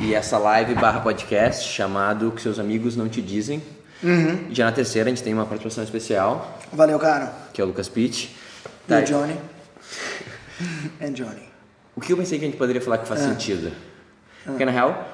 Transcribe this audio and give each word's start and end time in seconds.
e 0.00 0.14
essa 0.14 0.38
live 0.38 0.74
barra 0.74 1.00
podcast 1.00 1.68
chamado 1.68 2.28
O 2.28 2.32
que 2.32 2.40
seus 2.42 2.58
amigos 2.58 2.96
não 2.96 3.08
te 3.08 3.20
dizem. 3.20 3.62
Uhum. 4.02 4.46
Já 4.50 4.64
na 4.64 4.72
terceira 4.72 5.08
a 5.08 5.12
gente 5.14 5.22
tem 5.22 5.34
uma 5.34 5.44
participação 5.44 5.84
especial, 5.84 6.58
Valeu, 6.72 6.98
cara. 6.98 7.32
que 7.52 7.60
é 7.60 7.64
o 7.64 7.66
Lucas 7.66 7.88
Pitt. 7.88 8.34
E 8.86 8.88
Tá, 8.88 8.98
o 9.00 9.02
Johnny. 9.02 9.36
And 11.00 11.12
Johnny. 11.12 11.48
O 11.94 12.00
que 12.00 12.12
eu 12.12 12.16
pensei 12.16 12.38
que 12.38 12.44
a 12.44 12.48
gente 12.48 12.56
poderia 12.56 12.80
falar 12.80 12.98
que 12.98 13.06
faz 13.08 13.20
Ah. 13.20 13.28
sentido? 13.28 13.70
Porque 14.44 14.64
na 14.64 14.70
real, 14.72 15.06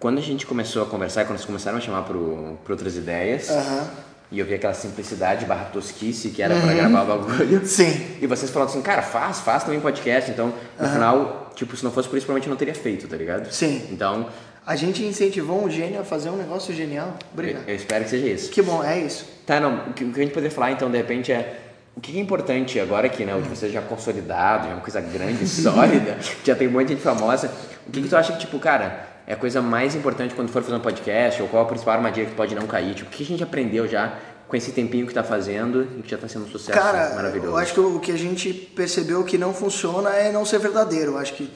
quando 0.00 0.18
a 0.18 0.22
gente 0.22 0.46
começou 0.46 0.82
a 0.82 0.86
conversar, 0.86 1.24
quando 1.26 1.36
vocês 1.38 1.46
começaram 1.46 1.76
a 1.76 1.80
chamar 1.80 2.02
pro 2.02 2.58
outras 2.68 2.96
ideias, 2.96 3.50
Aham. 3.50 3.86
e 4.32 4.38
eu 4.38 4.46
vi 4.46 4.54
aquela 4.54 4.72
simplicidade 4.72 5.44
barra 5.44 5.66
tosquice 5.66 6.30
que 6.30 6.42
era 6.42 6.58
pra 6.58 6.72
gravar 6.72 7.02
o 7.02 7.06
bagulho. 7.18 7.66
Sim. 7.66 8.16
E 8.20 8.26
vocês 8.26 8.50
falaram 8.50 8.70
assim, 8.72 8.80
cara, 8.80 9.02
faz, 9.02 9.40
faz 9.40 9.64
também 9.64 9.78
podcast. 9.80 10.30
Então, 10.30 10.54
no 10.80 10.88
final, 10.88 11.43
tipo, 11.54 11.76
se 11.76 11.84
não 11.84 11.90
fosse 11.90 12.08
por 12.08 12.16
isso, 12.16 12.26
provavelmente 12.26 12.46
eu 12.48 12.50
não 12.50 12.56
teria 12.58 12.74
feito, 12.74 13.06
tá 13.08 13.16
ligado? 13.16 13.50
Sim. 13.52 13.82
Então, 13.90 14.26
A 14.66 14.76
gente 14.76 15.04
incentivou 15.04 15.62
um 15.62 15.68
gênio 15.70 16.00
a 16.00 16.04
fazer 16.04 16.30
um 16.30 16.36
negócio 16.36 16.74
genial. 16.74 17.08
eu, 17.20 17.26
Obrigado. 17.32 17.68
eu 17.68 17.74
espero 17.74 18.04
que 18.04 18.10
seja 18.10 18.26
isso. 18.26 18.50
Que 18.50 18.62
bom, 18.62 18.82
é 18.82 18.98
isso. 18.98 19.26
Tá, 19.46 19.60
não, 19.60 19.90
o 19.90 19.92
que, 19.92 20.04
o 20.04 20.12
que 20.12 20.20
a 20.20 20.22
gente 20.22 20.32
poderia 20.32 20.50
falar 20.50 20.72
então, 20.72 20.90
de 20.90 20.96
repente, 20.96 21.30
é 21.30 21.60
o 21.94 22.00
que 22.00 22.16
é 22.16 22.20
importante 22.20 22.80
agora 22.80 23.08
que, 23.08 23.24
né, 23.24 23.34
vocês 23.48 23.70
já 23.72 23.82
consolidado, 23.82 24.64
já 24.64 24.70
é 24.70 24.74
uma 24.74 24.80
coisa 24.80 25.00
grande, 25.00 25.46
sólida, 25.48 26.16
já 26.44 26.54
tem 26.54 26.66
um 26.66 26.70
monte 26.72 26.88
de 26.88 26.94
gente 26.94 27.02
famosa. 27.02 27.52
O 27.86 27.90
que, 27.90 28.02
que 28.02 28.08
tu 28.08 28.16
acha 28.16 28.32
que, 28.32 28.38
tipo, 28.40 28.58
cara, 28.58 29.06
é 29.26 29.34
a 29.34 29.36
coisa 29.36 29.60
mais 29.62 29.94
importante 29.94 30.34
quando 30.34 30.48
for 30.48 30.62
fazer 30.62 30.74
um 30.76 30.80
podcast, 30.80 31.40
ou 31.42 31.48
qual 31.48 31.62
a 31.64 31.66
principal 31.66 31.94
armadilha 31.94 32.26
que 32.26 32.34
pode 32.34 32.54
não 32.54 32.66
cair? 32.66 32.94
Tipo, 32.94 33.10
o 33.10 33.12
que 33.12 33.22
a 33.22 33.26
gente 33.26 33.42
aprendeu 33.42 33.86
já 33.86 34.14
com 34.48 34.56
esse 34.56 34.72
tempinho 34.72 35.06
que 35.06 35.14
tá 35.14 35.24
fazendo 35.24 35.86
e 35.98 36.02
que 36.02 36.10
já 36.10 36.18
tá 36.18 36.28
sendo 36.28 36.44
um 36.44 36.48
sucesso 36.48 36.78
Cara, 36.78 37.14
maravilhoso? 37.14 37.50
eu 37.50 37.56
acho 37.56 37.74
que 37.74 37.80
o 37.80 37.98
que 38.00 38.12
a 38.12 38.16
gente 38.16 38.52
percebeu 38.52 39.24
que 39.24 39.38
não 39.38 39.54
funciona 39.54 40.10
é 40.10 40.30
não 40.30 40.44
ser 40.44 40.58
verdadeiro. 40.58 41.12
Eu 41.12 41.18
acho 41.18 41.34
que 41.34 41.50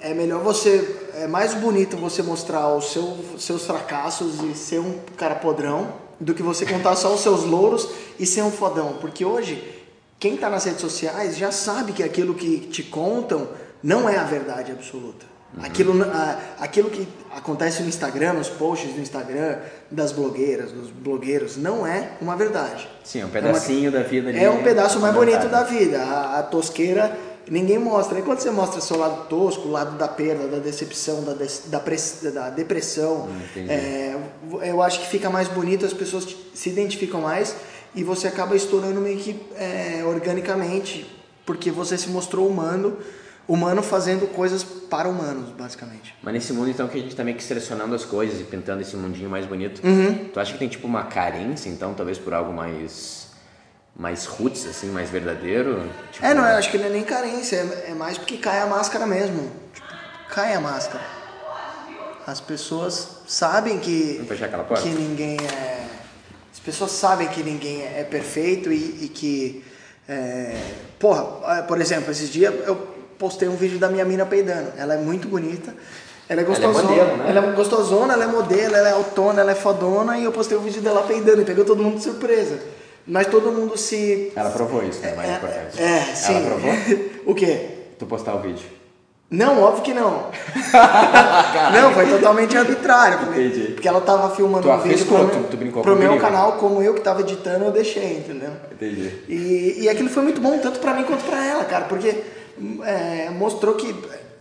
é 0.00 0.14
melhor 0.14 0.42
você. 0.42 1.08
É 1.14 1.26
mais 1.26 1.54
bonito 1.54 1.96
você 1.96 2.22
mostrar 2.22 2.74
os 2.74 2.92
seu, 2.92 3.18
seus 3.38 3.64
fracassos 3.64 4.40
e 4.42 4.54
ser 4.54 4.80
um 4.80 4.98
cara 5.16 5.34
podrão 5.34 5.92
do 6.20 6.34
que 6.34 6.42
você 6.42 6.66
contar 6.66 6.96
só 6.96 7.14
os 7.14 7.20
seus 7.20 7.44
louros 7.44 7.88
e 8.18 8.26
ser 8.26 8.42
um 8.42 8.50
fodão. 8.50 8.94
Porque 9.00 9.24
hoje, 9.24 9.62
quem 10.18 10.36
tá 10.36 10.48
nas 10.48 10.64
redes 10.64 10.80
sociais 10.80 11.36
já 11.36 11.52
sabe 11.52 11.92
que 11.92 12.02
aquilo 12.02 12.34
que 12.34 12.60
te 12.60 12.82
contam 12.82 13.48
não 13.82 14.08
é 14.08 14.16
a 14.16 14.24
verdade 14.24 14.72
absoluta. 14.72 15.26
Aquilo, 15.62 16.02
a- 16.02 16.38
aquilo 16.60 16.90
que 16.90 17.08
acontece 17.34 17.82
no 17.82 17.88
Instagram, 17.88 18.34
nos 18.34 18.48
posts 18.48 18.92
do 18.92 19.00
Instagram, 19.00 19.56
das 19.90 20.12
blogueiras, 20.12 20.70
dos 20.72 20.90
blogueiros, 20.90 21.56
não 21.56 21.86
é 21.86 22.10
uma 22.20 22.36
verdade. 22.36 22.86
Sim, 23.02 23.22
é 23.22 23.26
um 23.26 23.30
pedacinho 23.30 23.90
da 23.90 24.02
vida. 24.02 24.30
É 24.30 24.50
um 24.50 24.62
pedaço 24.62 25.00
mais 25.00 25.14
bonito 25.14 25.38
comentário. 25.38 25.50
da 25.50 25.78
vida. 25.78 26.02
A, 26.02 26.38
a 26.40 26.42
tosqueira 26.42 27.16
ninguém 27.50 27.78
mostra. 27.78 28.18
E 28.18 28.22
quando 28.22 28.40
você 28.40 28.50
mostra 28.50 28.78
seu 28.82 28.98
lado 28.98 29.26
tosco, 29.26 29.68
o 29.68 29.70
lado 29.70 29.96
da 29.96 30.06
perda, 30.06 30.46
da 30.48 30.58
decepção, 30.58 31.24
da, 31.24 31.32
des- 31.32 31.62
da, 31.66 31.80
press- 31.80 32.20
da 32.32 32.50
depressão, 32.50 33.26
Hum, 33.56 33.66
é, 33.68 34.16
eu 34.68 34.82
acho 34.82 35.00
que 35.00 35.06
fica 35.08 35.30
mais 35.30 35.48
bonito, 35.48 35.86
as 35.86 35.94
pessoas 35.94 36.26
se 36.54 36.68
identificam 36.68 37.22
mais 37.22 37.56
e 37.94 38.04
você 38.04 38.28
acaba 38.28 38.54
estourando 38.54 39.00
meio 39.00 39.16
que 39.18 39.40
é, 39.56 40.02
organicamente, 40.06 41.06
porque 41.46 41.70
você 41.70 41.96
se 41.96 42.10
mostrou 42.10 42.46
humano, 42.46 42.98
humano 43.48 43.82
fazendo 43.82 44.26
coisas 44.28 44.62
para 44.62 45.08
humanos, 45.08 45.48
basicamente. 45.50 46.14
Mas 46.22 46.34
nesse 46.34 46.52
mundo, 46.52 46.68
então, 46.70 46.86
que 46.86 46.98
a 46.98 47.00
gente 47.00 47.16
tá 47.16 47.24
meio 47.24 47.36
que 47.36 47.42
selecionando 47.42 47.94
as 47.94 48.04
coisas 48.04 48.38
e 48.40 48.44
pintando 48.44 48.82
esse 48.82 48.94
mundinho 48.94 49.30
mais 49.30 49.46
bonito, 49.46 49.80
Uhum. 49.84 50.28
tu 50.32 50.38
acha 50.38 50.52
que 50.52 50.58
tem, 50.58 50.68
tipo, 50.68 50.86
uma 50.86 51.04
carência, 51.04 51.68
então, 51.70 51.94
talvez 51.94 52.18
por 52.18 52.34
algo 52.34 52.52
mais... 52.52 53.26
mais 53.96 54.26
roots, 54.26 54.66
assim, 54.66 54.88
mais 54.90 55.08
verdadeiro? 55.10 55.82
Tipo, 56.12 56.26
É, 56.26 56.34
não, 56.34 56.44
eu 56.46 56.56
acho 56.58 56.70
que 56.70 56.76
não 56.78 56.84
é 56.86 56.90
nem 56.90 57.02
carência, 57.04 57.56
é, 57.56 57.90
é 57.90 57.94
mais 57.94 58.18
porque 58.18 58.36
cai 58.36 58.60
a 58.60 58.66
máscara 58.66 59.06
mesmo. 59.06 59.50
Tipo, 59.74 59.86
cai 60.28 60.54
a 60.54 60.60
máscara. 60.60 61.02
As 62.26 62.40
pessoas 62.40 63.08
sabem 63.26 63.78
que, 63.78 64.12
Vamos 64.16 64.28
fechar 64.28 64.44
aquela 64.46 64.64
porta? 64.64 64.82
que 64.82 64.90
ninguém 64.90 65.38
é. 65.40 65.86
As 66.52 66.58
pessoas 66.60 66.90
sabem 66.90 67.26
que 67.28 67.42
ninguém 67.42 67.82
é 67.82 68.04
perfeito 68.04 68.70
e, 68.70 69.04
e 69.04 69.08
que. 69.08 69.64
é, 70.06 70.60
porra, 70.98 71.22
ah, 71.44 71.62
por 71.62 71.80
exemplo, 71.80 72.10
esses 72.10 72.28
dias 72.30 72.52
eu 72.66 72.97
postei 73.18 73.48
um 73.48 73.56
vídeo 73.56 73.78
da 73.78 73.88
minha 73.88 74.04
mina 74.04 74.24
peidando. 74.24 74.72
Ela 74.76 74.94
é 74.94 74.98
muito 74.98 75.28
bonita. 75.28 75.74
Ela 76.28 76.42
é 76.42 76.44
Ela 76.44 76.52
é 76.52 76.56
gostosona. 76.56 76.82
modelo, 76.88 77.16
né? 77.16 77.24
Ela 77.30 77.46
é 77.46 77.52
gostosona, 77.52 78.12
ela 78.12 78.24
é 78.24 78.26
modelo, 78.26 78.74
ela 78.74 78.88
é 78.88 78.92
autona, 78.92 79.40
ela 79.40 79.52
é 79.52 79.54
fodona 79.54 80.18
e 80.18 80.24
eu 80.24 80.32
postei 80.32 80.58
um 80.58 80.60
vídeo 80.60 80.82
dela 80.82 81.02
peidando 81.02 81.40
e 81.40 81.44
pegou 81.44 81.64
todo 81.64 81.82
mundo 81.82 81.96
de 81.96 82.02
surpresa. 82.02 82.58
Mas 83.06 83.26
todo 83.28 83.50
mundo 83.50 83.76
se. 83.78 84.30
Ela 84.36 84.50
provou 84.50 84.82
isso, 84.84 85.00
né? 85.00 85.14
Mais 85.14 85.30
É, 85.30 85.34
importante. 85.36 85.82
é, 85.82 86.00
sim. 86.14 86.34
Ela 86.36 86.46
provou? 86.46 86.70
o 87.26 87.34
quê? 87.34 87.66
Tu 87.98 88.04
postar 88.06 88.34
o 88.34 88.40
vídeo. 88.40 88.78
Não, 89.30 89.62
óbvio 89.62 89.82
que 89.82 89.92
não. 89.94 90.26
não, 91.72 91.92
foi 91.92 92.06
totalmente 92.06 92.56
arbitrário. 92.56 93.28
Entendi. 93.30 93.72
porque 93.72 93.86
ela 93.88 94.00
tava 94.00 94.34
filmando 94.34 94.62
Tu 94.68 94.70
um 94.72 94.78
vídeo 94.80 95.06
pro, 95.06 95.16
tu- 95.18 95.24
meu- 95.58 95.70
tu 95.72 95.82
pro 95.82 95.96
meu 95.96 96.16
canal, 96.18 96.52
como 96.52 96.82
eu 96.82 96.94
que 96.94 97.00
tava 97.00 97.20
editando, 97.20 97.64
eu 97.64 97.70
deixei, 97.70 98.18
entendeu? 98.18 98.50
Entendi. 98.72 99.12
E, 99.28 99.78
e 99.82 99.88
aquilo 99.88 100.08
foi 100.08 100.22
muito 100.22 100.40
bom, 100.40 100.58
tanto 100.58 100.78
pra 100.78 100.94
mim 100.94 101.04
quanto 101.04 101.24
pra 101.24 101.44
ela, 101.44 101.64
cara, 101.64 101.84
porque 101.86 102.22
é, 102.84 103.30
mostrou 103.30 103.74
que 103.74 103.94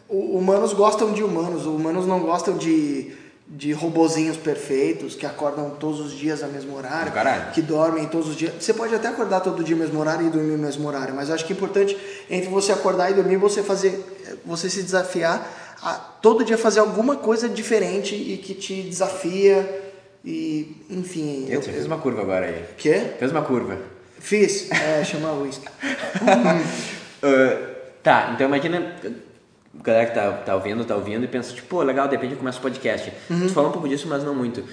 o- 0.10 0.38
humanos 0.38 0.74
gostam 0.74 1.12
de 1.14 1.24
humanos, 1.24 1.66
humanos 1.66 2.06
não 2.08 2.20
gostam 2.20 2.58
de, 2.58 3.12
de 3.48 3.72
robozinhos 3.74 4.38
perfeitos 4.38 5.16
que 5.16 5.26
acordam 5.26 5.70
todos 5.72 6.00
os 6.00 6.12
dias 6.14 6.44
ao 6.44 6.50
mesmo 6.50 6.76
horário, 6.76 7.12
caralho. 7.12 7.52
que 7.52 7.62
dormem 7.62 8.06
todos 8.08 8.30
os 8.30 8.36
dias. 8.36 8.54
Você 8.60 8.74
pode 8.74 8.94
até 8.96 9.08
acordar 9.08 9.40
todo 9.42 9.64
dia 9.64 9.76
no 9.76 9.82
mesmo 9.84 10.00
horário 10.00 10.28
e 10.28 10.30
dormir 10.30 10.52
no 10.54 10.58
mesmo 10.64 10.88
horário, 10.88 11.14
mas 11.16 11.30
eu 11.30 11.36
acho 11.36 11.46
que 11.46 11.54
é 11.54 11.56
importante 11.56 11.98
entre 12.30 12.50
você 12.50 12.72
acordar 12.72 13.12
e 13.12 13.14
dormir, 13.14 13.38
você 13.38 13.62
fazer, 13.64 14.04
você 14.46 14.70
se 14.70 14.82
desafiar 14.84 15.76
a 15.82 15.94
todo 15.94 16.44
dia 16.44 16.58
fazer 16.58 16.80
alguma 16.80 17.16
coisa 17.18 17.48
diferente 17.48 18.16
e 18.16 18.38
que 18.38 18.54
te 18.56 18.82
desafia 18.82 19.84
e, 20.26 20.84
enfim. 20.90 21.46
Eu, 21.50 21.62
você 21.62 21.72
fez 21.72 21.86
uma 21.86 21.98
curva 22.00 22.22
agora 22.22 22.48
aí. 22.48 22.64
Quê? 22.78 23.12
Fez 23.20 23.32
uma 23.32 23.44
curva. 23.44 23.78
Fiz, 24.20 24.70
é, 24.72 25.04
chama 25.06 25.32
whisky. 25.34 25.68
Ah, 26.26 26.60
tá, 28.08 28.32
então 28.34 28.48
imagina 28.48 28.96
a 29.78 29.84
galera 29.84 30.06
que 30.06 30.16
tá, 30.16 30.32
tá 30.32 30.56
ouvindo, 30.56 30.86
tá 30.86 30.96
ouvindo 30.96 31.26
e 31.26 31.28
pensa, 31.28 31.54
tipo, 31.54 31.68
pô, 31.68 31.84
legal, 31.84 32.08
de 32.08 32.16
repente 32.16 32.32
eu 32.32 32.38
começo 32.38 32.60
o 32.60 32.62
podcast. 32.62 33.12
Uhum. 33.30 33.48
Tu 33.48 33.54
falou 33.54 33.70
um 33.70 33.74
pouco 33.74 33.90
disso, 33.90 34.08
mas 34.08 34.24
não 34.24 34.34
muito. 34.34 34.64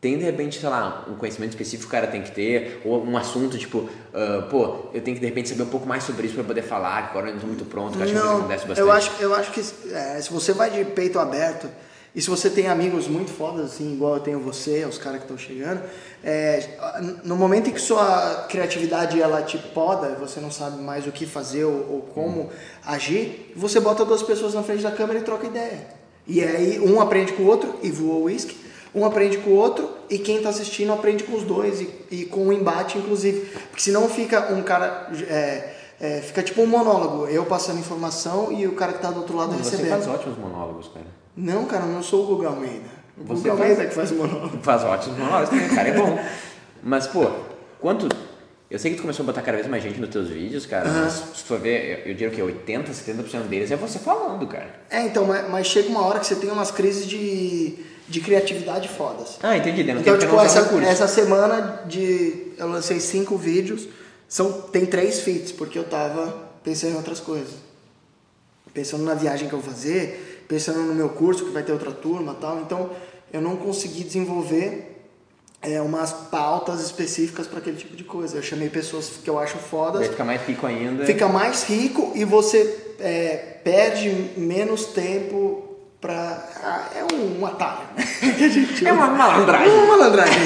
Tem, 0.00 0.16
de 0.16 0.24
repente, 0.24 0.58
sei 0.58 0.68
lá, 0.70 1.04
um 1.06 1.14
conhecimento 1.14 1.50
específico 1.50 1.82
que 1.82 1.88
o 1.88 2.00
cara 2.00 2.06
tem 2.06 2.22
que 2.22 2.30
ter, 2.30 2.80
ou 2.86 3.04
um 3.04 3.18
assunto, 3.18 3.58
tipo, 3.58 3.86
ah, 4.14 4.46
pô, 4.50 4.86
eu 4.94 5.02
tenho 5.02 5.14
que, 5.14 5.20
de 5.20 5.26
repente, 5.26 5.50
saber 5.50 5.64
um 5.64 5.68
pouco 5.68 5.86
mais 5.86 6.04
sobre 6.04 6.24
isso 6.24 6.34
pra 6.34 6.42
poder 6.42 6.62
falar, 6.62 7.02
que 7.02 7.10
agora 7.10 7.28
eu 7.28 7.34
não 7.34 7.40
tô 7.40 7.46
muito 7.46 7.64
pronto, 7.66 7.98
que 7.98 7.98
eu 7.98 8.04
acho 8.04 8.12
coisa 8.14 8.28
que 8.28 8.38
acontece 8.38 8.66
bastante. 8.66 8.80
eu 8.80 8.92
acho, 8.92 9.12
eu 9.20 9.34
acho 9.34 9.50
que 9.52 9.60
é, 9.92 10.20
se 10.22 10.32
você 10.32 10.54
vai 10.54 10.70
de 10.70 10.84
peito 10.86 11.18
aberto 11.18 11.68
e 12.14 12.20
se 12.20 12.28
você 12.28 12.50
tem 12.50 12.66
amigos 12.68 13.06
muito 13.06 13.30
fodas, 13.30 13.72
assim, 13.72 13.92
igual 13.94 14.14
eu 14.14 14.20
tenho 14.20 14.40
você, 14.40 14.84
os 14.84 14.98
caras 14.98 15.18
que 15.18 15.24
estão 15.24 15.38
chegando, 15.38 15.80
é, 16.24 16.78
no 17.24 17.36
momento 17.36 17.70
em 17.70 17.72
que 17.72 17.80
sua 17.80 18.46
criatividade 18.48 19.20
ela 19.20 19.42
te 19.42 19.58
poda, 19.58 20.16
você 20.18 20.40
não 20.40 20.50
sabe 20.50 20.82
mais 20.82 21.06
o 21.06 21.12
que 21.12 21.24
fazer 21.26 21.64
ou, 21.64 21.72
ou 21.90 22.00
como 22.14 22.40
Hum. 22.42 22.48
agir, 22.84 23.52
você 23.56 23.78
bota 23.80 24.04
duas 24.04 24.22
pessoas 24.22 24.54
na 24.54 24.62
frente 24.62 24.82
da 24.82 24.90
câmera 24.90 25.20
e 25.20 25.22
troca 25.22 25.46
ideia. 25.46 25.86
E 26.26 26.42
aí 26.42 26.80
um 26.80 27.00
aprende 27.00 27.32
com 27.32 27.44
o 27.44 27.46
outro 27.46 27.74
e 27.82 27.90
voa 27.90 28.16
o 28.16 28.22
uísque, 28.24 28.56
um 28.94 29.04
aprende 29.04 29.38
com 29.38 29.50
o 29.50 29.54
outro 29.54 29.88
e 30.08 30.18
quem 30.18 30.38
está 30.38 30.48
assistindo 30.50 30.92
aprende 30.92 31.22
com 31.24 31.36
os 31.36 31.44
dois 31.44 31.80
e, 31.80 31.88
e 32.10 32.24
com 32.24 32.48
o 32.48 32.52
embate, 32.52 32.98
inclusive. 32.98 33.40
Porque 33.70 33.82
senão 33.82 34.08
fica 34.08 34.52
um 34.52 34.62
cara. 34.62 35.08
é, 35.28 35.74
é, 36.00 36.20
fica 36.22 36.42
tipo 36.42 36.62
um 36.62 36.66
monólogo, 36.66 37.26
eu 37.26 37.44
passando 37.44 37.78
informação 37.78 38.50
e 38.50 38.66
o 38.66 38.72
cara 38.74 38.92
que 38.92 38.98
está 38.98 39.10
do 39.10 39.18
outro 39.20 39.36
lado 39.36 39.52
Você 39.52 39.76
recebendo. 39.76 39.90
faz 39.90 40.08
ótimos 40.08 40.38
monólogos, 40.38 40.88
cara. 40.88 41.06
Não, 41.36 41.64
cara, 41.64 41.84
eu 41.84 41.92
não 41.92 42.02
sou 42.02 42.24
o 42.24 42.26
Guga 42.26 42.48
Almeida. 42.48 42.88
O 43.18 43.24
Você 43.24 43.48
Guga 43.48 43.56
faz- 43.56 43.60
Almeida 43.60 43.82
é 43.82 43.86
que 43.86 43.94
faz 43.94 44.10
o 44.10 44.14
monólogo. 44.14 44.58
Faz 44.62 44.82
ótimos 44.84 45.18
monólogos 45.18 45.50
também, 45.50 45.68
cara, 45.68 45.88
é 45.88 45.92
bom. 45.92 46.18
Mas, 46.82 47.06
pô, 47.06 47.30
quanto... 47.80 48.08
Eu 48.70 48.78
sei 48.78 48.92
que 48.92 48.98
tu 48.98 49.00
começou 49.02 49.24
a 49.24 49.26
botar 49.26 49.42
cada 49.42 49.56
vez 49.56 49.66
mais 49.68 49.82
gente 49.82 49.98
nos 50.00 50.10
teus 50.10 50.28
vídeos, 50.28 50.64
cara, 50.64 50.88
mas 50.88 51.12
se 51.14 51.22
tu 51.42 51.44
for 51.44 51.58
ver, 51.58 52.04
eu, 52.04 52.10
eu 52.10 52.14
diria 52.14 52.30
que 52.30 52.40
80, 52.40 52.92
70% 52.92 53.48
deles 53.48 53.68
é 53.72 53.74
você 53.76 53.98
falando, 53.98 54.46
cara. 54.46 54.72
É, 54.88 55.02
então, 55.02 55.24
mas, 55.26 55.50
mas 55.50 55.66
chega 55.66 55.88
uma 55.88 56.06
hora 56.06 56.20
que 56.20 56.26
você 56.26 56.36
tem 56.36 56.48
umas 56.52 56.70
crises 56.70 57.04
de, 57.04 57.74
de 58.08 58.20
criatividade 58.20 58.88
fodas. 58.88 59.38
Ah, 59.42 59.56
entendi. 59.56 59.82
Não 59.82 60.00
Então, 60.00 60.16
tipo, 60.16 60.38
essa, 60.40 60.60
essa 60.84 61.08
semana 61.08 61.82
de. 61.88 62.52
Eu 62.56 62.68
lancei 62.68 63.00
cinco 63.00 63.36
vídeos, 63.36 63.88
são, 64.28 64.52
tem 64.52 64.86
três 64.86 65.18
feats, 65.18 65.50
porque 65.50 65.76
eu 65.76 65.82
tava 65.84 66.32
pensando 66.62 66.92
em 66.92 66.96
outras 66.96 67.18
coisas. 67.18 67.54
Pensando 68.72 69.02
na 69.02 69.14
viagem 69.14 69.48
que 69.48 69.52
eu 69.54 69.58
vou 69.60 69.68
fazer, 69.68 70.39
pensando 70.50 70.80
no 70.80 70.94
meu 70.94 71.10
curso, 71.10 71.44
que 71.44 71.52
vai 71.52 71.62
ter 71.62 71.70
outra 71.70 71.92
turma 71.92 72.32
e 72.32 72.40
tal. 72.40 72.60
Então, 72.60 72.90
eu 73.32 73.40
não 73.40 73.54
consegui 73.54 74.02
desenvolver 74.02 75.00
é, 75.62 75.80
umas 75.80 76.12
pautas 76.12 76.80
específicas 76.80 77.46
para 77.46 77.60
aquele 77.60 77.76
tipo 77.76 77.96
de 77.96 78.02
coisa. 78.02 78.36
Eu 78.36 78.42
chamei 78.42 78.68
pessoas 78.68 79.12
que 79.22 79.30
eu 79.30 79.38
acho 79.38 79.58
fodas. 79.58 80.08
Fica 80.08 80.24
mais 80.24 80.42
rico 80.42 80.66
ainda. 80.66 81.06
Fica 81.06 81.28
mais 81.28 81.62
rico 81.62 82.10
e 82.16 82.24
você 82.24 82.96
é, 82.98 83.36
perde 83.62 84.10
menos 84.36 84.86
tempo 84.86 85.68
pra. 86.00 86.44
Ah, 86.64 86.88
é 86.96 87.14
um, 87.14 87.40
um 87.40 87.46
atalho. 87.46 87.86
né? 87.96 88.04
que 88.36 88.42
a 88.44 88.48
gente 88.48 88.84
É 88.84 88.92
uma 88.92 89.06
malandragem. 89.06 89.72
Uma 89.72 89.86
malandragem. 89.96 90.40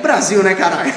Brasil, 0.00 0.44
né, 0.44 0.54
caralho? 0.54 0.92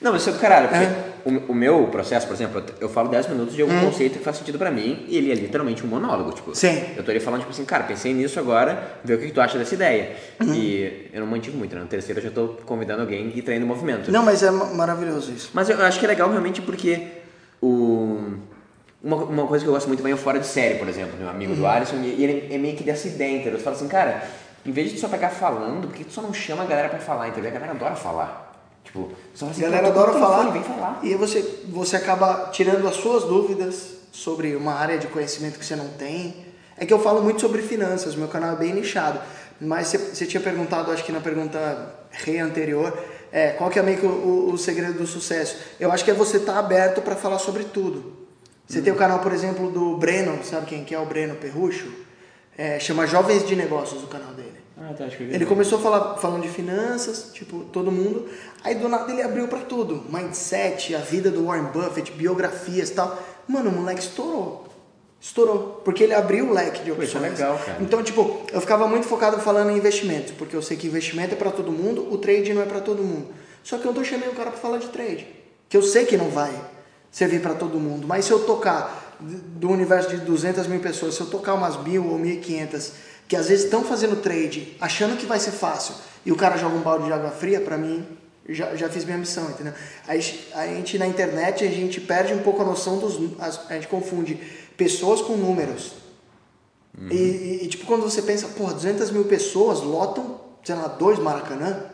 Não, 0.00 0.12
mas 0.12 0.20
isso 0.20 0.30
é 0.30 0.32
do 0.34 0.38
caralho, 0.38 0.68
porque 0.68 0.84
É. 0.84 1.07
o, 1.28 1.52
o 1.52 1.54
meu 1.54 1.86
processo, 1.88 2.26
por 2.26 2.34
exemplo, 2.34 2.62
eu, 2.80 2.88
falo 2.88 3.08
10 3.08 3.28
minutos 3.28 3.54
de 3.54 3.62
algum 3.62 3.78
conceito 3.80 4.18
que 4.18 4.24
faz 4.24 4.36
sentido 4.38 4.58
pra 4.58 4.70
mim 4.70 5.04
e 5.08 5.16
ele 5.16 5.30
é 5.30 5.34
literalmente 5.34 5.84
um 5.84 5.88
monólogo, 5.88 6.32
tipo. 6.32 6.54
Sim. 6.54 6.82
Eu 6.96 7.04
tô 7.04 7.10
ali 7.10 7.20
falando, 7.20 7.40
tipo 7.40 7.52
assim, 7.52 7.64
cara, 7.64 7.84
pensei 7.84 8.14
nisso 8.14 8.38
agora, 8.40 8.98
vê 9.04 9.14
o 9.14 9.18
que, 9.18 9.26
que 9.26 9.32
tu 9.32 9.40
acha 9.40 9.58
dessa 9.58 9.74
ideia. 9.74 10.16
E 10.46 11.08
eu 11.12 11.20
não 11.20 11.26
mantive 11.26 11.56
muito, 11.56 11.74
né? 11.74 11.82
No 11.82 11.86
terceiro 11.86 12.20
eu 12.20 12.24
já 12.24 12.30
tô 12.30 12.48
convidando 12.64 13.02
alguém 13.02 13.30
e 13.34 13.42
traindo 13.42 13.66
movimento. 13.66 14.10
Não, 14.10 14.24
mas 14.24 14.42
é 14.42 14.50
ma- 14.50 14.66
maravilhoso 14.66 15.30
isso. 15.32 15.50
Mas 15.52 15.68
eu 15.68 15.80
acho 15.84 15.98
que 15.98 16.04
é 16.06 16.08
legal 16.08 16.30
realmente 16.30 16.62
porque 16.62 17.06
o... 17.62 18.34
Uma, 19.02 19.16
uma 19.16 19.46
coisa 19.46 19.64
que 19.64 19.68
eu 19.68 19.74
gosto 19.74 19.86
muito 19.86 20.00
também 20.00 20.10
é 20.12 20.16
o 20.16 20.18
Fora 20.18 20.40
de 20.40 20.46
Série, 20.46 20.74
por 20.74 20.88
exemplo, 20.88 21.16
meu 21.16 21.28
amigo 21.28 21.54
do 21.54 21.64
Alisson, 21.64 21.96
e 22.02 22.20
ele 22.24 22.52
é 22.52 22.58
meio 22.58 22.76
que 22.76 22.82
dessa 22.82 23.06
ideia, 23.06 23.36
entendeu? 23.36 23.58
Tu 23.58 23.62
fala 23.62 23.76
assim, 23.76 23.86
cara, 23.86 24.24
em 24.66 24.72
vez 24.72 24.88
de 24.88 24.94
tu 24.96 25.00
só 25.00 25.08
pegar 25.08 25.28
falando, 25.30 25.86
por 25.86 25.94
que 25.94 26.02
tu 26.02 26.12
só 26.12 26.20
não 26.20 26.34
chama 26.34 26.64
a 26.64 26.66
galera 26.66 26.88
pra 26.88 26.98
falar, 26.98 27.28
entendeu? 27.28 27.48
A 27.48 27.54
galera 27.54 27.72
adora 27.72 27.94
falar. 27.94 28.47
Tipo, 28.88 29.10
só 29.34 29.46
assim, 29.46 29.64
A 29.64 29.68
galera 29.68 29.88
"Pô, 29.88 29.92
tô 29.94 30.00
adora 30.00 30.18
falar, 30.18 30.50
Vem 30.50 30.62
falar. 30.62 31.00
e 31.02 31.14
você, 31.14 31.42
você 31.68 31.96
acaba 31.96 32.48
tirando 32.52 32.88
as 32.88 32.96
suas 32.96 33.24
dúvidas 33.24 33.98
sobre 34.10 34.56
uma 34.56 34.72
área 34.74 34.98
de 34.98 35.06
conhecimento 35.06 35.58
que 35.58 35.64
você 35.64 35.76
não 35.76 35.88
tem. 35.90 36.46
É 36.76 36.86
que 36.86 36.92
eu 36.92 36.98
falo 36.98 37.22
muito 37.22 37.40
sobre 37.40 37.60
finanças, 37.62 38.14
meu 38.14 38.28
canal 38.28 38.54
é 38.54 38.56
bem 38.56 38.72
nichado. 38.72 39.20
Mas 39.60 39.88
você, 39.88 39.98
você 39.98 40.24
tinha 40.26 40.40
perguntado, 40.40 40.90
acho 40.90 41.04
que 41.04 41.12
na 41.12 41.20
pergunta 41.20 41.94
re 42.10 42.38
anterior, 42.38 42.96
é, 43.30 43.50
qual 43.50 43.68
que 43.68 43.78
é 43.78 43.82
meio 43.82 43.98
que 43.98 44.06
o, 44.06 44.50
o- 44.52 44.56
segredo 44.58 44.94
do 44.98 45.06
sucesso? 45.06 45.56
Eu 45.78 45.90
acho 45.92 46.04
que 46.04 46.10
é 46.10 46.14
você 46.14 46.36
estar 46.38 46.58
aberto 46.58 47.02
para 47.02 47.14
falar 47.16 47.38
sobre 47.38 47.64
tudo. 47.64 48.16
Você 48.66 48.80
tem 48.80 48.92
o 48.92 48.96
canal, 48.96 49.18
por 49.20 49.32
exemplo, 49.32 49.70
do 49.70 49.96
Breno, 49.96 50.42
sabe 50.44 50.66
quem 50.66 50.84
que 50.84 50.94
é 50.94 50.98
o 50.98 51.04
Breno 51.06 51.34
Perrucho? 51.36 51.88
É, 52.56 52.78
chama 52.78 53.06
Jovens 53.06 53.46
de 53.46 53.54
Negócios 53.56 54.02
o 54.02 54.06
canal 54.06 54.32
dele. 54.34 54.47
Ah, 54.88 54.94
tá, 54.94 55.04
acho 55.04 55.18
que 55.18 55.24
eu. 55.24 55.30
Ele 55.30 55.44
começou 55.44 55.78
a 55.78 55.82
falar, 55.82 56.16
falando 56.16 56.42
de 56.42 56.48
finanças, 56.48 57.30
tipo, 57.34 57.64
todo 57.72 57.92
mundo. 57.92 58.26
Aí 58.64 58.74
do 58.74 58.88
nada 58.88 59.12
ele 59.12 59.22
abriu 59.22 59.46
pra 59.46 59.60
tudo. 59.60 60.04
Mindset, 60.08 60.94
a 60.94 60.98
vida 61.00 61.30
do 61.30 61.44
Warren 61.44 61.64
Buffett, 61.64 62.10
biografias 62.12 62.88
e 62.90 62.94
tal. 62.94 63.18
Mano, 63.46 63.68
o 63.68 63.72
moleque 63.74 64.00
estourou. 64.00 64.66
Estourou. 65.20 65.82
Porque 65.84 66.04
ele 66.04 66.14
abriu 66.14 66.48
o 66.48 66.52
leque 66.52 66.84
de 66.84 66.90
Pô, 66.92 67.02
é 67.02 67.04
opções. 67.04 67.22
legal, 67.22 67.58
cara. 67.58 67.78
Então, 67.80 68.02
tipo, 68.02 68.40
eu 68.50 68.60
ficava 68.60 68.88
muito 68.88 69.06
focado 69.06 69.38
falando 69.40 69.70
em 69.70 69.76
investimentos. 69.76 70.32
Porque 70.32 70.56
eu 70.56 70.62
sei 70.62 70.76
que 70.76 70.86
investimento 70.86 71.34
é 71.34 71.36
pra 71.36 71.50
todo 71.50 71.70
mundo, 71.70 72.10
o 72.10 72.16
trade 72.16 72.54
não 72.54 72.62
é 72.62 72.66
pra 72.66 72.80
todo 72.80 73.02
mundo. 73.02 73.26
Só 73.62 73.76
que 73.76 73.84
eu 73.84 73.92
não 73.92 74.02
chamei 74.02 74.28
o 74.28 74.32
cara 74.32 74.50
pra 74.50 74.58
falar 74.58 74.78
de 74.78 74.88
trade. 74.88 75.26
Que 75.68 75.76
eu 75.76 75.82
sei 75.82 76.06
que 76.06 76.16
não 76.16 76.30
vai 76.30 76.52
servir 77.10 77.42
pra 77.42 77.52
todo 77.52 77.78
mundo. 77.78 78.06
Mas 78.06 78.24
se 78.24 78.30
eu 78.30 78.40
tocar 78.40 79.16
do 79.20 79.68
universo 79.68 80.08
de 80.10 80.18
200 80.18 80.66
mil 80.66 80.80
pessoas, 80.80 81.14
se 81.14 81.20
eu 81.20 81.26
tocar 81.26 81.54
umas 81.54 81.76
mil 81.82 82.06
ou 82.06 82.18
1.500 82.18 82.92
que 83.28 83.36
às 83.36 83.48
vezes 83.48 83.64
estão 83.66 83.84
fazendo 83.84 84.16
trade 84.16 84.76
achando 84.80 85.16
que 85.16 85.26
vai 85.26 85.38
ser 85.38 85.50
fácil 85.52 85.94
e 86.24 86.32
o 86.32 86.36
cara 86.36 86.56
joga 86.56 86.74
um 86.74 86.80
balde 86.80 87.04
de 87.04 87.12
água 87.12 87.30
fria, 87.30 87.60
pra 87.60 87.76
mim, 87.78 88.04
já, 88.48 88.74
já 88.74 88.88
fiz 88.88 89.04
minha 89.04 89.18
missão, 89.18 89.50
entendeu? 89.50 89.74
Aí 90.06 90.18
a 90.54 90.66
gente 90.66 90.98
na 90.98 91.06
internet, 91.06 91.62
a 91.64 91.68
gente 91.70 92.00
perde 92.00 92.32
um 92.32 92.38
pouco 92.42 92.62
a 92.62 92.64
noção 92.64 92.98
dos. 92.98 93.18
A 93.68 93.74
gente 93.74 93.86
confunde 93.88 94.40
pessoas 94.76 95.20
com 95.20 95.36
números. 95.36 95.92
E, 97.10 97.14
e- 97.14 97.64
e, 97.64 97.68
tipo, 97.68 97.86
quando 97.86 98.02
você 98.02 98.22
pensa, 98.22 98.48
porra, 98.48 98.72
200 98.74 99.10
mil 99.10 99.24
pessoas 99.26 99.80
lotam, 99.82 100.40
sei 100.64 100.74
lá, 100.74 100.88
dois 100.88 101.18
Maracanã, 101.18 101.84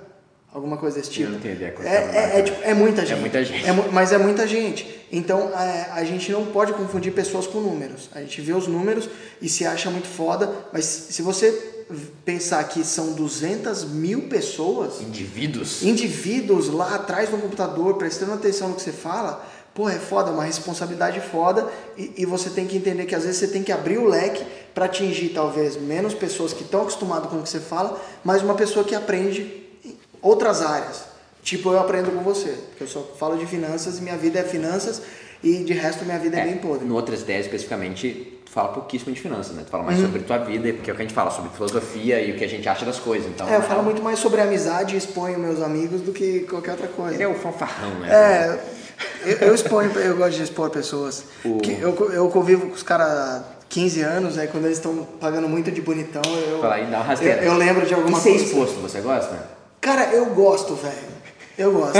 alguma 0.54 0.76
coisa 0.78 0.96
desse 0.98 1.10
tipo. 1.10 1.26
Eu 1.28 1.32
não 1.32 1.40
tenho 1.40 1.54
ideia 1.56 1.74
É, 1.82 1.86
é 1.88 1.98
é, 2.36 2.38
é, 2.38 2.42
tipo, 2.42 2.58
é 2.62 2.72
muita 2.72 3.04
gente. 3.04 3.20
muita 3.20 3.44
gente. 3.44 3.66
É 3.66 3.72
mu- 3.72 3.90
mas 3.92 4.12
é 4.12 4.18
muita 4.18 4.46
gente. 4.46 4.86
Então 5.12 5.50
é, 5.58 5.90
a 5.92 6.04
gente 6.04 6.30
não 6.32 6.46
pode 6.46 6.72
confundir 6.72 7.12
pessoas 7.12 7.46
com 7.46 7.58
números. 7.60 8.08
A 8.14 8.20
gente 8.20 8.40
vê 8.40 8.52
os 8.52 8.66
números 8.68 9.10
e 9.42 9.48
se 9.48 9.66
acha 9.66 9.90
muito 9.90 10.06
foda, 10.08 10.50
mas 10.72 10.84
se 10.84 11.20
você 11.20 11.72
pensar 12.24 12.64
que 12.64 12.82
são 12.84 13.12
200 13.12 13.84
mil 13.84 14.22
pessoas, 14.22 15.02
Indivíduos. 15.02 15.82
indivíduos 15.82 16.68
lá 16.68 16.94
atrás 16.94 17.28
do 17.28 17.36
computador, 17.36 17.94
prestando 17.98 18.32
atenção 18.32 18.68
no 18.70 18.74
que 18.76 18.80
você 18.82 18.92
fala, 18.92 19.44
pô, 19.74 19.88
é 19.88 19.98
foda, 19.98 20.30
é 20.30 20.32
uma 20.32 20.44
responsabilidade 20.44 21.20
foda 21.20 21.68
e, 21.98 22.12
e 22.18 22.24
você 22.24 22.48
tem 22.48 22.66
que 22.66 22.76
entender 22.76 23.04
que 23.04 23.14
às 23.14 23.24
vezes 23.24 23.38
você 23.38 23.48
tem 23.48 23.62
que 23.62 23.70
abrir 23.72 23.98
o 23.98 24.06
leque 24.06 24.42
para 24.72 24.86
atingir 24.86 25.30
talvez 25.30 25.76
menos 25.76 26.14
pessoas 26.14 26.52
que 26.54 26.62
estão 26.62 26.82
acostumadas 26.82 27.28
com 27.28 27.36
o 27.38 27.42
que 27.42 27.48
você 27.50 27.60
fala, 27.60 28.00
mas 28.24 28.40
uma 28.40 28.54
pessoa 28.54 28.84
que 28.84 28.94
aprende 28.94 29.63
outras 30.24 30.62
áreas. 30.62 31.04
Tipo, 31.42 31.70
eu 31.72 31.78
aprendo 31.78 32.10
com 32.10 32.22
você, 32.22 32.56
porque 32.70 32.84
eu 32.84 32.88
só 32.88 33.00
falo 33.20 33.36
de 33.36 33.44
finanças 33.46 33.98
e 33.98 34.02
minha 34.02 34.16
vida 34.16 34.38
é 34.40 34.42
finanças 34.42 35.02
e 35.42 35.58
de 35.62 35.74
resto 35.74 36.02
minha 36.04 36.18
vida 36.18 36.38
é, 36.38 36.44
bem 36.44 36.56
podre. 36.56 36.86
No 36.86 36.94
Outras 36.94 37.20
Ideias, 37.20 37.44
especificamente, 37.44 38.40
tu 38.46 38.50
fala 38.50 38.68
pouquíssimo 38.68 39.12
de 39.12 39.20
finanças, 39.20 39.54
né? 39.54 39.62
Tu 39.66 39.70
fala 39.70 39.82
Uhum. 39.82 39.90
mais 39.90 40.00
sobre 40.00 40.22
tua 40.22 40.38
vida, 40.38 40.72
porque 40.72 40.90
é 40.90 40.92
o 40.94 40.96
que 40.96 41.02
a 41.02 41.04
gente 41.04 41.14
fala, 41.14 41.30
sobre 41.30 41.50
filosofia 41.50 42.18
e 42.22 42.32
o 42.32 42.36
que 42.38 42.44
a 42.44 42.48
gente 42.48 42.66
acha 42.66 42.86
das 42.86 42.98
coisas. 42.98 43.28
Então, 43.28 43.46
É, 43.46 43.56
eu 43.56 43.62
falo 43.62 43.82
muito 43.82 44.02
mais 44.02 44.18
sobre 44.18 44.40
amizade 44.40 44.94
e 44.94 44.96
exponho 44.98 45.38
meus 45.38 45.60
amigos 45.60 46.00
do 46.00 46.12
que 46.12 46.40
qualquer 46.48 46.70
outra 46.72 46.88
coisa. 46.88 47.14
Ele 47.14 47.24
é 47.24 47.28
o 47.28 47.34
fanfarrão, 47.34 47.90
né? 48.00 48.08
É, 48.10 48.60
eu, 49.26 49.36
eu 49.48 49.54
exponho, 49.54 49.90
eu 49.98 50.16
gosto 50.16 50.36
de 50.38 50.44
expor 50.44 50.70
pessoas. 50.70 51.24
O- 51.44 51.60
eu, 51.78 52.10
eu 52.12 52.28
convivo 52.30 52.68
com 52.68 52.74
os 52.74 52.82
caras 52.82 53.06
há 53.08 53.44
15 53.68 54.00
anos, 54.00 54.38
aí 54.38 54.48
quando 54.48 54.64
eles 54.64 54.78
estão 54.78 55.06
pagando 55.20 55.46
muito 55.46 55.70
de 55.70 55.82
bonitão, 55.82 56.22
eu, 56.48 56.60
Fala 56.62 56.76
aí, 56.76 56.86
dá 56.86 56.96
uma 56.98 57.04
rasteira. 57.04 57.42
eu, 57.42 57.52
eu 57.52 57.58
lembro 57.58 57.84
de 57.84 57.92
alguma 57.92 58.16
e 58.16 58.20
ser 58.22 58.30
coisa. 58.30 58.44
exposto, 58.46 58.80
você 58.80 59.00
gosta? 59.02 59.52
Cara, 59.84 60.14
eu 60.14 60.24
gosto, 60.30 60.74
velho. 60.74 61.12
Eu 61.58 61.70
gosto. 61.70 61.98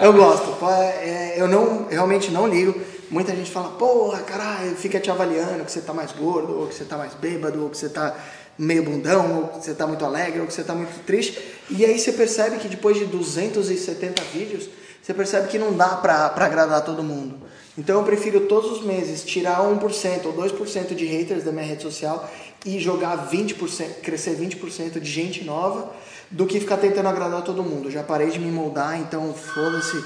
eu 0.00 0.12
gosto. 0.14 0.64
É, 1.02 1.34
eu 1.36 1.46
não, 1.46 1.86
realmente 1.86 2.30
não 2.30 2.48
ligo. 2.48 2.80
Muita 3.10 3.36
gente 3.36 3.50
fala, 3.50 3.72
porra, 3.72 4.20
caralho, 4.22 4.74
fica 4.74 4.98
te 4.98 5.10
avaliando 5.10 5.62
que 5.66 5.70
você 5.70 5.82
tá 5.82 5.92
mais 5.92 6.12
gordo, 6.12 6.58
ou 6.58 6.66
que 6.66 6.74
você 6.74 6.84
tá 6.86 6.96
mais 6.96 7.12
bêbado, 7.12 7.62
ou 7.62 7.68
que 7.68 7.76
você 7.76 7.90
tá 7.90 8.16
meio 8.56 8.82
bundão, 8.84 9.36
ou 9.36 9.48
que 9.48 9.66
você 9.66 9.74
tá 9.74 9.86
muito 9.86 10.02
alegre, 10.02 10.40
ou 10.40 10.46
que 10.46 10.54
você 10.54 10.64
tá 10.64 10.72
muito 10.74 11.04
triste. 11.04 11.38
E 11.68 11.84
aí 11.84 11.98
você 11.98 12.10
percebe 12.10 12.56
que 12.56 12.68
depois 12.68 12.96
de 12.96 13.04
270 13.04 14.22
vídeos, 14.32 14.70
você 15.02 15.12
percebe 15.12 15.48
que 15.48 15.58
não 15.58 15.74
dá 15.74 15.96
pra, 15.96 16.30
pra 16.30 16.46
agradar 16.46 16.82
todo 16.82 17.02
mundo. 17.02 17.36
Então 17.78 17.98
eu 17.98 18.04
prefiro 18.04 18.40
todos 18.40 18.70
os 18.72 18.84
meses 18.84 19.24
tirar 19.24 19.60
1% 19.60 20.26
ou 20.26 20.32
2% 20.32 20.94
de 20.94 21.06
haters 21.06 21.44
da 21.44 21.52
minha 21.52 21.64
rede 21.64 21.82
social 21.82 22.28
e 22.66 22.78
jogar 22.78 23.30
20%, 23.30 24.00
crescer 24.02 24.36
20% 24.36 25.00
de 25.00 25.10
gente 25.10 25.44
nova 25.44 25.92
do 26.30 26.46
que 26.46 26.60
ficar 26.60 26.76
tentando 26.76 27.08
agradar 27.08 27.42
todo 27.42 27.62
mundo. 27.62 27.88
Eu 27.88 27.92
já 27.92 28.02
parei 28.02 28.28
de 28.28 28.38
me 28.38 28.50
moldar, 28.50 28.98
então 29.00 29.32
foda-se 29.32 30.02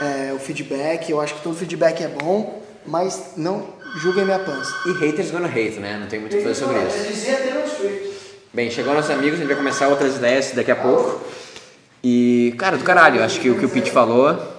é, 0.00 0.32
o 0.32 0.38
feedback. 0.38 1.10
Eu 1.10 1.20
acho 1.20 1.34
que 1.34 1.42
todo 1.42 1.56
feedback 1.56 2.02
é 2.02 2.08
bom, 2.08 2.62
mas 2.86 3.32
não 3.36 3.66
julguem 3.96 4.24
minha 4.24 4.38
pança. 4.38 4.72
E 4.86 4.92
haters 4.92 5.30
gonna 5.30 5.48
hate, 5.48 5.78
né? 5.78 5.98
Não 5.98 6.06
tem 6.06 6.20
muito 6.20 6.34
o 6.34 6.36
que 6.36 6.42
fazer 6.42 6.54
sobre 6.54 6.78
isso. 6.78 7.08
dizia 7.08 7.36
Taylor 7.36 7.68
Swift. 7.68 8.08
Bem, 8.52 8.70
chegou 8.70 8.94
nossos 8.94 9.10
amigos, 9.10 9.34
a 9.34 9.36
gente 9.38 9.48
vai 9.48 9.56
começar 9.56 9.88
outras 9.88 10.16
ideias 10.16 10.52
daqui 10.52 10.70
a 10.70 10.76
pouco. 10.76 11.20
E, 12.02 12.54
cara, 12.58 12.76
do 12.76 12.84
caralho, 12.84 13.22
acho 13.22 13.40
que 13.40 13.50
o 13.50 13.58
que 13.58 13.66
o 13.66 13.68
Pete 13.68 13.90
falou, 13.90 14.57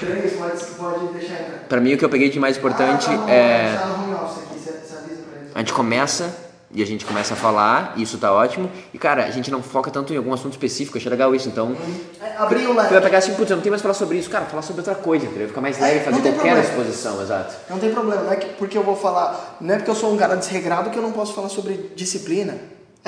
Três, 0.00 0.32
pode, 0.32 0.64
pode 0.76 1.12
deixar 1.12 1.34
entrar. 1.34 1.58
pra 1.68 1.80
mim 1.80 1.94
o 1.94 1.98
que 1.98 2.04
eu 2.04 2.08
peguei 2.08 2.28
de 2.30 2.40
mais 2.40 2.56
importante 2.56 3.06
Ah, 3.10 3.18
tá 3.18 3.30
é. 3.30 3.76
tá 3.76 3.84
aqui, 3.84 4.10
você- 4.10 4.70
você 4.72 4.94
eles. 5.10 5.52
A 5.54 5.58
gente 5.60 5.72
começa 5.72 6.34
e 6.74 6.82
a 6.82 6.86
gente 6.86 7.04
começa 7.06 7.32
a 7.34 7.36
falar, 7.36 7.94
e 7.96 8.02
isso 8.02 8.18
tá 8.18 8.32
ótimo. 8.32 8.70
E, 8.92 8.98
cara, 8.98 9.24
a 9.24 9.30
gente 9.30 9.50
não 9.50 9.62
foca 9.62 9.90
tanto 9.90 10.12
em 10.12 10.16
algum 10.16 10.34
assunto 10.34 10.52
específico, 10.52 10.98
achei 10.98 11.08
legal 11.10 11.34
isso, 11.34 11.48
então. 11.48 11.74
É, 12.20 12.36
abrir 12.36 12.66
o 12.66 12.68
Tu 12.70 12.74
vai 12.74 12.88
leque. 12.90 13.00
pegar 13.04 13.18
assim, 13.18 13.34
putz, 13.34 13.50
eu 13.50 13.56
não 13.56 13.62
tenho 13.62 13.72
mais 13.72 13.80
pra 13.80 13.94
falar 13.94 13.98
sobre 14.04 14.18
isso, 14.18 14.28
cara, 14.28 14.44
falar 14.46 14.62
sobre 14.62 14.80
outra 14.80 14.94
coisa, 14.96 15.24
entendeu? 15.26 15.48
Fica 15.48 15.60
mais 15.60 15.78
leve 15.78 15.96
É, 15.96 16.00
fazer 16.00 16.16
não 16.16 16.22
tem 16.22 16.32
qualquer 16.34 16.54
problema. 16.54 16.68
exposição, 16.82 17.22
exato. 17.22 17.54
Não 17.70 17.78
tem 17.78 17.90
problema, 17.92 18.22
não 18.22 18.32
é 18.32 18.36
que 18.36 18.48
porque 18.54 18.76
eu 18.76 18.82
vou 18.82 18.96
falar, 18.96 19.56
não 19.60 19.74
é 19.74 19.78
porque 19.78 19.90
eu 19.90 19.94
sou 19.94 20.12
um 20.12 20.16
cara 20.16 20.34
desregrado 20.36 20.90
que 20.90 20.98
eu 20.98 21.02
não 21.02 21.12
posso 21.12 21.32
falar 21.34 21.48
sobre 21.48 21.92
disciplina. 21.96 22.58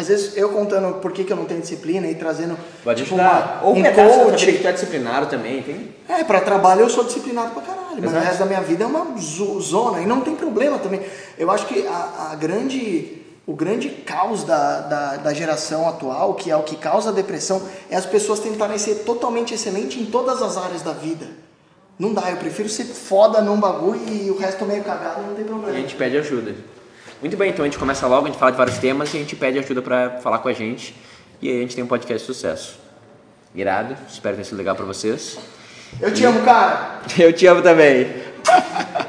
Às 0.01 0.09
vezes 0.09 0.37
eu 0.37 0.49
contando 0.49 0.95
por 1.01 1.13
que, 1.13 1.25
que 1.25 1.33
eu 1.33 1.37
não 1.37 1.45
tenho 1.45 1.61
disciplina 1.61 2.07
e 2.07 2.15
trazendo 2.15 2.57
Pode 2.83 3.03
tipo, 3.03 3.15
uma- 3.15 3.61
Ou 3.63 3.77
um 3.77 3.83
coach. 3.83 4.47
que 4.47 4.59
tu 4.59 4.67
é 4.69 4.73
disciplinado 4.73 5.27
também, 5.27 5.63
tem. 5.63 5.95
É, 6.09 6.25
pra 6.25 6.41
trabalho 6.41 6.81
eu 6.81 6.89
sou 6.89 7.05
disciplinado 7.05 7.51
pra 7.51 7.63
caralho, 7.63 7.97
mas 8.01 8.05
o 8.05 8.07
Exato. 8.15 8.25
resto 8.25 8.39
da 8.39 8.47
minha 8.47 8.61
vida 8.63 8.85
é 8.85 8.87
uma 8.87 9.17
zo- 9.19 9.61
zona 9.61 10.01
e 10.01 10.07
não 10.07 10.23
tem 10.23 10.35
problema 10.35 10.79
também. 10.79 11.03
Eu 11.39 11.51
acho 11.51 11.67
que 11.67 11.87
a, 11.87 12.31
a 12.33 12.35
grande, 12.35 13.21
o 13.47 13.53
grande 13.55 13.89
caos 13.91 14.43
da, 14.45 14.81
da, 14.81 15.17
da 15.17 15.35
geração 15.35 15.87
atual, 15.89 16.35
que 16.35 16.51
é 16.51 16.57
o 16.57 16.63
que 16.63 16.77
causa 16.77 17.11
a 17.11 17.13
depressão, 17.13 17.61
é 17.91 17.97
as 17.97 18.07
pessoas 18.07 18.41
tentarem 18.41 18.79
ser 18.79 18.97
totalmente 19.05 19.53
excelente 19.53 20.01
em 20.01 20.07
todas 20.07 20.41
as 20.43 20.57
áreas 20.57 20.81
da 20.83 20.93
vida. 20.93 21.27
Não 21.99 22.15
dá, 22.15 22.31
eu 22.31 22.39
prefiro 22.39 22.69
ser 22.71 22.85
foda 22.85 23.43
num 23.43 23.61
bagulho 23.61 24.01
e 24.09 24.31
o 24.31 24.39
resto 24.39 24.65
meio 24.65 24.83
cagado, 24.83 25.21
não 25.21 25.35
tem 25.35 25.45
E 25.45 25.47
a 25.47 25.51
problema. 25.51 25.75
gente 25.79 25.95
pede 25.95 26.17
ajuda. 26.17 26.55
Muito 27.21 27.37
bem, 27.37 27.51
então 27.51 27.65
a 27.65 27.69
gente 27.69 27.79
começa 27.79 28.07
logo, 28.07 28.27
a 28.27 28.31
gente 28.31 28.39
fala 28.39 28.51
de 28.51 28.57
vários 28.57 28.79
temas 28.79 29.13
e 29.13 29.19
a 29.19 29.21
gente 29.21 29.37
pede 29.37 29.59
ajuda 29.59 29.83
pra 29.83 30.19
falar 30.23 30.39
com 30.39 30.49
a 30.49 30.53
gente. 30.55 30.95
E 31.43 31.51
aí 31.51 31.59
a 31.59 31.61
gente 31.61 31.75
tem 31.75 31.85
um 31.85 31.87
podcast 31.87 32.27
de 32.27 32.35
sucesso. 32.35 32.79
Irado, 33.55 33.95
espero 34.09 34.35
que 34.35 34.43
tenha 34.43 34.45
sido 34.45 34.57
legal 34.57 34.75
pra 34.75 34.87
vocês. 34.87 35.39
Eu 36.01 36.15
te 36.15 36.25
amo, 36.25 36.43
cara! 36.43 37.01
Eu 37.19 37.33
te 37.33 37.47
amo 37.47 37.61
também. 37.61 38.07